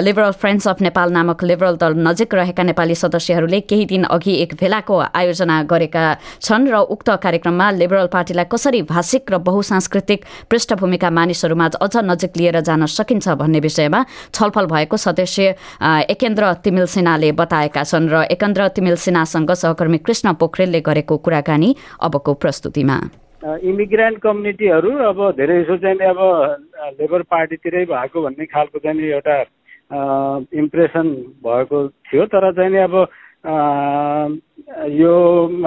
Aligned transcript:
Liberal 0.00 0.30
friends 0.32 0.66
of 0.68 0.80
Nepal 0.82 1.12
नामक 1.12 1.42
liberal 1.44 1.76
दल 1.76 1.94
नजिक 1.98 2.34
रहेका 2.34 2.62
नेपाली 2.62 2.94
सदस्यहरूले 2.94 3.60
केही 3.62 3.84
दिन 3.86 4.04
अघि 4.10 4.34
एक 4.42 4.54
भेलाको 4.60 4.98
आयोजना 5.14 5.62
गरेका 5.64 6.04
छन् 6.40 6.68
र 6.68 6.80
उक्त 6.90 7.10
कार्यक्रममा 7.22 7.70
लिबरल 7.72 8.06
पार्टीलाई 8.08 8.44
कसरी 8.52 8.82
भाषिक 8.90 9.30
र 9.30 9.38
बहुसांस्कृतिक 9.46 10.24
पृष्ठभूमिका 10.50 11.10
मानिसहरूमा 11.10 11.68
अझ 11.80 11.96
नजिक 12.04 12.36
लिएर 12.36 12.60
जान 12.60 12.86
सकिन्छ 12.88 13.28
भन्ने 13.40 13.60
विषयमा 13.60 14.04
छलफल 14.34 14.66
भएको 14.66 14.96
सदस्य 14.98 15.54
एकेन्द्र 16.10 16.52
तिमिल 16.64 16.86
सिन्हाले 16.90 17.32
बताएका 17.34 17.82
छन् 17.84 18.08
र 18.08 18.26
एकेन्द्र 18.30 18.68
तिमिल 18.76 18.96
सिन्हासँग 18.98 19.52
सहकर्मी 19.54 19.98
कृष्ण 20.06 20.32
पोखरेलले 20.40 20.80
गरेको 20.82 21.16
कुराकानी 21.18 21.74
अबको 22.02 22.34
प्रस्तुतिमा। 22.42 22.98
इमिग्रेन्ट 23.44 24.18
कम्युनिटीहरू 24.18 24.90
अब 25.06 25.18
धेरै 25.36 25.62
जसो 25.62 25.76
चाहिँ 25.76 26.08
अब 26.10 26.20
लेबर 27.00 27.22
पार्टीतिरै 27.28 27.84
भएको 27.86 28.22
भन्ने 28.22 28.44
खालको 28.48 28.78
चाहिँ 28.80 29.10
एउटा 29.12 29.36
इम्प्रेसन 29.90 31.08
भएको 31.46 31.88
थियो 31.88 32.26
तर 32.26 32.50
चाहिँ 32.52 32.78
अब 32.82 32.94
यो 34.90 35.14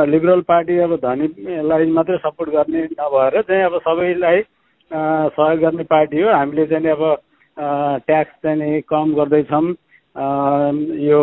लिबरल 0.05 0.41
पार्टी 0.48 0.77
अब 0.80 0.95
धनीलाई 1.05 1.91
मात्रै 1.91 2.17
सपोर्ट 2.17 2.49
गर्ने 2.49 2.84
नभएर 2.99 3.41
चाहिँ 3.41 3.63
अब 3.63 3.77
सबैलाई 3.80 4.41
सहयोग 4.91 5.59
गर्ने 5.59 5.84
पार्टी 5.84 6.21
हो। 6.21 6.30
हामीले 6.30 6.66
चाहिँ 6.67 6.90
अब 6.91 7.03
ट्याक्स 8.07 8.34
चाहिँ 8.43 8.81
कम 8.90 9.13
गर्दैछौँ। 9.16 9.68
यो 11.05 11.21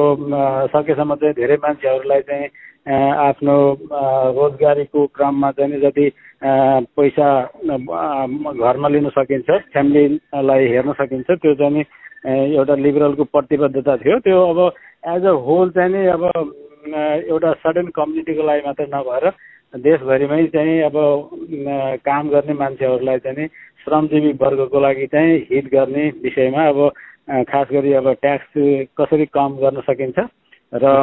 सकेसम्म 0.71 1.15
चाहिँ 1.15 1.35
धेरै 1.35 1.57
मान्छेहरूलाई 1.63 2.21
चाहिँ 2.31 2.49
आफ्नो 3.19 3.57
रोजगारीको 4.39 5.07
क्रममा 5.17 5.51
चाहिँ 5.51 5.81
जति 5.81 6.11
पैसा 6.97 7.29
घरमा 7.65 8.89
लिन 8.89 9.09
सकिन्छ 9.09 9.51
फ्यामिलीलाई 9.73 10.67
हेर्न 10.69 10.93
सकिन्छ 10.93 11.31
त्यो 11.31 11.55
चाहिँ 11.55 11.85
एउटा 12.25 12.75
लिबरलको 12.77 13.25
प्रतिबद्धता 13.27 13.97
थियो। 13.97 14.19
त्यो 14.21 14.45
अब 14.45 14.61
एज 15.07 15.25
अ 15.25 15.33
होल 15.41 15.71
चाहिँ 15.71 15.93
नि 15.93 16.07
अब 16.09 16.23
एउटा 17.27 17.53
सडन 17.61 17.87
कम्युनिटीको 17.91 18.43
लागि 18.43 18.63
मात्र 18.67 18.87
नभएर 18.89 19.31
देशभरिमै 19.75 20.47
चाहिँ 20.47 20.81
अब 20.83 20.97
काम 22.01 22.29
गर्ने 22.29 22.55
मान्छेहरूलाई 22.55 23.19
चाहिँ 23.19 23.37
नि 23.39 23.47
श्रमजीवी 23.87 24.33
वर्गको 24.41 24.81
लागि 24.81 25.07
चाहिँ 25.07 25.39
हित 25.51 25.67
गर्ने 25.67 26.09
विषयमा 26.23 26.69
अब 26.69 26.81
खास 27.49 27.67
गरी 27.73 27.93
अब 27.93 28.09
ट्याक्स 28.15 28.53
कसरी 28.99 29.27
कम 29.27 29.57
गर्न 29.57 29.81
सकिन्छ 29.81 30.19
र 30.73 30.95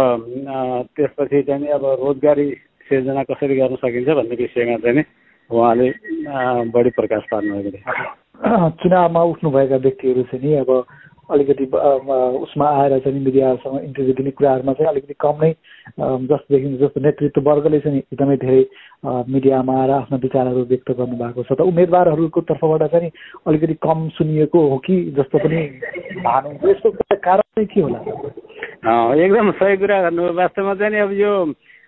त्यसपछि 0.95 1.41
चाहिँ 1.41 1.67
अब 1.69 1.85
रोजगारी 1.99 2.49
सिर्जना 2.89 3.23
कसरी 3.23 3.55
गर्न 3.55 3.75
सकिन्छ 3.75 4.09
भन्ने 4.09 4.35
विषयमा 4.35 4.77
चाहिँ 4.77 4.95
नि 4.95 5.03
उहाँले 5.49 5.89
बढी 6.71 6.89
प्रकाश 6.89 7.23
पार्नुभएको 7.31 7.71
थियो। 7.71 8.19
चुनावमा 8.81 9.23
उठ्नुभएका 9.23 9.77
व्यक्तिहरू 9.77 10.23
चाहिँ 10.23 10.45
नि 10.45 10.55
अब 10.55 10.69
अलिकति 11.31 11.65
उसमा 12.43 12.67
आएर 12.81 12.99
चाहिँ 12.99 13.19
मिडियासँग 13.23 13.79
इन्टरभ्यू 13.83 14.13
दिने 14.13 14.31
कुराहरूमा 14.31 14.73
चाहिँ 14.73 14.89
अलिकति 14.91 15.15
कम 15.19 15.35
नै 15.43 15.51
जस्तो 15.99 16.53
देखिन्छ 16.53 16.79
जस्तो 16.81 16.99
नेतृत्व 17.01 17.41
वर्गले 17.49 17.79
चाहिँ 17.79 17.99
एकदमै 17.99 18.37
धेरै 18.43 18.61
मिडियामा 19.29 19.73
आएर 19.81 19.91
आफ्नो 19.91 20.17
विचारहरू 20.25 20.63
व्यक्त 20.71 20.91
गर्नुभएको 20.91 21.43
छ। 21.43 21.51
त 21.51 21.61
उम्मेदवारहरूको 21.61 22.41
तर्फबाट 22.51 22.83
चाहिँ 22.91 23.11
अलिकति 23.47 23.75
कम 23.81 24.07
सुनिएको 24.17 24.59
हो 24.69 24.77
कि 24.85 24.95
जस्तो 25.17 25.37
पनि 25.39 25.61
भानु 26.21 26.49
यसको 26.69 26.89
कारण 26.91 27.41
चाहिँ 27.41 27.67
के 27.73 27.81
होला? 27.81 27.99
एकदम 29.15 29.51
सही 29.59 29.77
कुरा 29.77 30.01
गर्नु 30.01 30.33
वास्तवमा 30.35 30.73
चाहिँ 30.75 31.01
अब 31.01 31.11
यो 31.21 31.33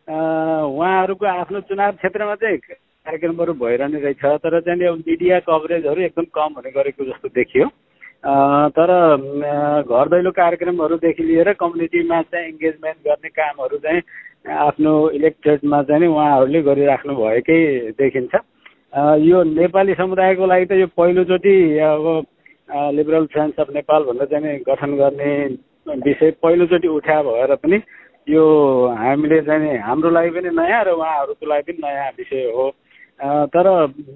उहाँहरूको 0.03 1.25
आफ्नो 1.25 1.59
चुनाव 1.69 1.91
क्षेत्रमा 1.99 2.35
चाहिँ 2.35 2.57
कार्यक्रमहरू 2.57 3.53
भइरहने 3.59 3.99
रहेछ। 3.99 4.23
तर 4.43 4.59
चाहिँ 4.61 4.87
अब 4.87 5.03
मिडिया 5.07 5.39
कभरेजहरू 5.47 6.01
एकदम 6.01 6.25
कम 6.35 6.53
हुने 6.57 6.71
गरेको 6.71 7.05
जस्तो 7.05 7.29
देखियो। 7.35 7.67
तर 8.23 8.91
घर 9.83 10.09
दैलो 10.09 10.31
कार्यक्रमहरूदेखि 10.31 11.23
लिएर 11.23 11.51
कम्युनिटीमा 11.53 12.21
चाहिँ 12.23 12.47
इङ्गेजमेन्ट 12.49 12.99
गर्ने 13.07 13.29
कामहरू 13.29 13.77
चाहिँ 13.77 14.01
आफ्नो 14.63 14.93
इलेक्टेडमा 15.09 15.81
चाहिँ 15.83 16.07
उहाँहरूले 16.07 16.61
गरिराख्नु 16.63 17.15
भएकै 17.15 17.59
देखिन्छ। 17.99 18.33
यो 19.27 19.43
नेपाली 19.43 19.93
समुदायको 19.93 20.45
लागि 20.45 20.65
त 20.65 20.71
यो 20.79 20.87
पहिलोचोटि 20.95 21.55
अब 21.81 22.05
लिबरल 22.95 23.25
फ्रेन्ड्स 23.33 23.59
अफ 23.59 23.69
नेपाल 23.75 24.03
भनेर 24.03 24.27
चाहिँ 24.31 24.59
गठन 24.69 24.95
गर्ने 24.97 25.31
विषय 26.07 26.31
पहिलोचोटि 26.43 26.87
उठा 26.87 27.21
भएर 27.23 27.55
पनि 27.59 27.81
यो 28.27 28.43
हामीले 28.97 29.41
चाहिँ 29.41 29.77
हाम्रो 29.83 30.09
लागि 30.09 30.29
पनि 30.31 30.49
नयाँ 30.55 30.83
र 30.83 30.89
उहाँहरूको 30.95 31.45
लागि 31.45 31.71
पनि 31.71 31.81
नयाँ 31.83 32.11
विषय 32.17 32.51
हो। 32.55 32.69
तर 33.23 33.67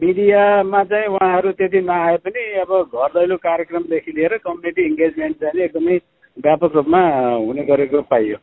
मिडियामा 0.03 0.83
चाहिँ 0.83 1.07
उहाँहरू 1.07 1.51
त्यति 1.51 1.81
नआए 1.81 2.17
पनि 2.17 2.43
अब 2.59 2.71
घर 2.83 3.07
दैलो 3.15 3.35
कार्यक्रमदेखि 3.37 4.11
लिएर 4.11 4.37
कम्युनिटी 4.37 4.85
इङ्गेजमेन्ट 4.85 5.35
चाहिँ 5.37 5.63
एकदमै 5.63 5.95
व्यापक 6.37 6.75
रूपमा 6.75 7.01
हुने 7.39 7.63
गरेको 7.63 8.01
पाइयो। 8.11 8.37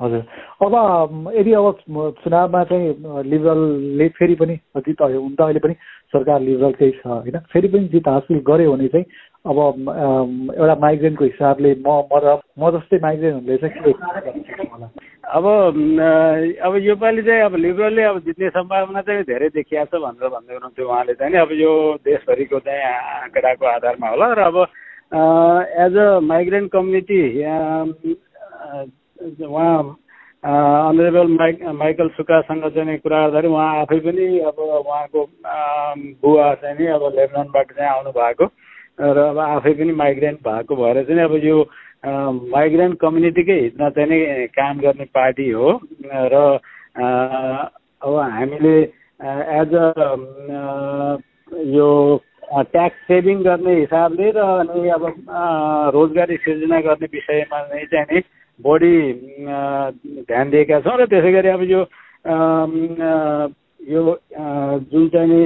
हजुर। 0.00 0.22
अब 0.64 1.32
यदि 1.36 1.52
अब 1.52 1.76
चुनावमा 2.24 2.64
चाहिँ 2.64 2.88
लिबरलले 3.24 4.08
फेरि 4.08 4.34
पनि 4.34 4.56
जित 4.76 5.00
हुन 5.02 5.34
त 5.34 5.40
अहिले 5.40 5.60
पनि 5.60 5.74
सरकार 6.14 6.40
लिबरलकै 6.40 6.90
छ 6.90 7.06
होइन? 7.06 7.38
फेरि 7.52 7.68
पनि 7.68 7.88
जित 7.92 8.08
हासिल 8.08 8.38
गर्यो 8.40 8.72
भने 8.72 8.88
चाहिँ 8.88 9.04
अब 9.46 9.58
एउटा 10.56 10.74
माइग्रेन्टको 10.80 11.24
हिसाबले 11.24 11.74
म 11.86 12.00
म 12.58 12.70
जस्तै 12.70 12.98
माइग्रेन्टहरूले 13.02 13.56
चाहिँ 13.56 13.74
के 13.84 15.08
अब 15.30 15.44
अब 16.60 16.76
योपालि 16.80 17.22
चाहिँ 17.22 17.42
अब 17.42 17.54
लिबरलले 17.56 18.02
अब 18.02 18.18
जित्ने 18.20 18.48
सम्भावना 18.50 19.00
चाहिँ 19.02 19.22
धेरै 19.24 19.48
देखिया 19.52 19.84
छ 19.84 19.94
भनेर 19.96 20.28
भन्दै 20.28 20.54
हुनुहुन्थ्यो 20.54 20.88
उहाँले 20.88 21.14
चाहिँ 21.14 21.38
अब 21.38 21.52
यो 21.54 21.72
देशभरिको 22.02 22.58
चाहिँ 22.60 22.82
आँकडाको 23.22 23.66
आधारमा 23.68 24.08
होला 24.08 24.32
र 24.32 24.40
अब 24.42 24.56
एज 25.78 25.96
अ 25.96 26.08
माइग्रेन्ट 26.24 26.72
कम्युनिटी 26.72 27.20
उहाँ 29.46 29.78
अनरेबल 30.42 31.28
माइक 31.30 31.62
माइकल 31.76 32.08
सुकासँग 32.10 32.64
चाहिँ 32.70 32.98
कुरा 32.98 33.18
गर्दाखेरि 33.20 33.48
उहाँ 33.48 33.70
आफै 33.80 33.98
पनि 34.00 34.26
अब 34.42 34.58
उहाँको 34.58 35.26
बुवा 36.18 36.54
चाहिँ 36.56 36.76
नि 36.78 36.86
अब 36.88 37.02
लेबननबाट 37.12 37.72
चाहिँ 37.72 37.90
आउनु 37.90 38.10
भएको 38.12 38.46
र 38.98 39.18
अब 39.28 39.38
आफै 39.38 39.72
पनि 39.74 39.92
माइग्रेन्ट 39.94 40.40
भएको 40.46 40.76
भएर 40.76 41.02
चाहिँ 41.04 41.22
अब 41.24 41.34
यो 41.44 41.58
माइग्रेन्ट 42.50 42.98
कम्युनिटीकै 43.00 43.58
हितमा 43.60 43.88
चाहिँ 43.90 44.08
नै 44.08 44.46
काम 44.56 44.80
गर्ने 44.80 45.04
पार्टी 45.14 45.50
हो। 45.50 45.68
र 46.04 46.34
अब 48.02 48.14
हामीले 48.16 48.76
एज 49.60 49.74
अ 49.74 49.86
यो 51.70 51.88
ट्याक्स 52.50 52.98
सेभिङ 53.08 53.42
गर्ने 53.42 53.74
हिसाबले 53.74 54.30
र 54.36 54.38
अनि 54.60 54.88
अब 54.90 55.02
रोजगारी 55.94 56.36
सिर्जना 56.36 56.80
गर्ने 56.80 57.06
विषयमा 57.12 57.60
नै 57.68 57.84
चाहिँ 57.92 58.06
नि 58.10 58.20
बढी 58.60 58.94
ध्यान 60.28 60.50
दिएका 60.50 60.80
छौँ। 60.80 60.96
र 60.98 61.06
त्यसै 61.06 61.32
गरी 61.32 61.48
अब 61.48 61.62
यो 61.70 61.82
यो 63.88 64.02
जुन 64.92 65.08
चाहिँ 65.08 65.28
नि 65.28 65.40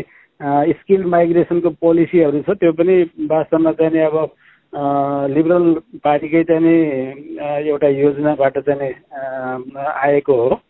स्किल 0.44 1.04
माइग्रेसनको 1.06 1.70
पोलिसीहरू 1.80 2.40
छ 2.42 2.56
त्यो 2.60 2.72
पनि 2.72 3.02
वास्तवमा 3.30 3.72
चाहिँ 3.72 3.92
नि 3.92 4.00
अब 4.00 4.16
लिबरल 5.30 5.66
पार्टीकै 6.04 6.42
चाहिँ 6.44 6.62
नि 6.62 6.76
एउटा 7.68 7.88
योजनाबाट 7.88 8.58
चाहिँ 8.60 8.92
आएको 9.86 10.34
हो। 10.34 10.60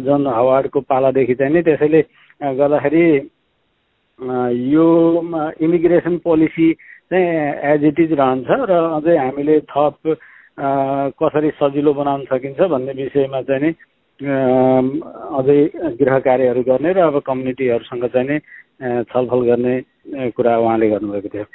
जन 0.00 0.26
हवार्डको 0.26 0.80
पालादेखि 0.80 1.34
चाहिँ 1.34 1.52
नि 1.52 1.62
त्यसैले 1.62 2.02
गर्दाखेरि 2.40 3.04
यो 4.70 4.86
इमिग्रेसन 5.60 6.16
पोलिसी 6.24 6.72
चाहिँ 7.10 7.26
एज 7.72 7.84
इट 7.84 8.00
इज 8.00 8.12
रहन्छ 8.12 8.48
र 8.70 8.72
अझै 8.96 9.16
हामीले 9.16 9.60
थप 9.68 10.16
कसरी 11.18 11.50
सजिलो 11.60 11.94
बनाउन 11.94 12.24
सकिन्छ 12.24 12.60
भन्ने 12.60 12.92
विषयमा 12.92 13.40
चाहिँ 13.42 13.62
नि 13.62 13.72
अझै 14.18 15.58
गृह 16.00 16.18
कार्यहरू 16.18 16.62
गर्ने 16.62 16.92
र 16.92 16.98
अब 17.06 17.22
कम्युनिटीहरूसँग 17.26 18.04
चाहिँ 18.14 18.26
नि 18.28 18.38
छलफल 19.10 19.40
गर्ने 19.46 19.74
कुरा 20.34 20.58
उहाँले 20.58 20.88
गर्नुभएको 20.90 21.28
थियो। 21.34 21.46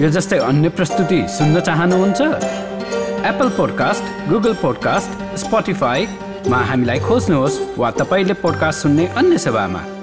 यो 0.00 0.08
जस्तै 0.08 0.38
अन्य 0.40 0.68
प्रस्तुति 0.72 1.20
सुन्न 1.28 1.60
चाहनुहुन्छ? 1.60 2.20
एप्पल 3.28 3.48
पोडकास्ट 3.60 4.04
गुगल 4.30 4.54
पोडकास्ट 4.64 5.36
स्पोटिफाईमा 5.44 6.58
हामीलाई 6.70 6.98
खोज्नुहोस् 7.04 7.60
वा 7.78 7.90
तपाईँले 8.00 8.34
पोडकास्ट 8.40 8.82
सुन्ने 8.82 9.06
अन्य 9.20 9.38
सेवामा। 9.38 9.99